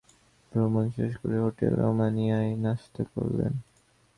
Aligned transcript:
ভ্রমণ 0.51 0.85
শেষ 0.89 1.11
করে 1.17 1.37
হোটেল 1.39 1.71
রহমানিয়ায় 1.75 2.51
নাশতা 2.55 3.03
করলেন। 3.13 3.53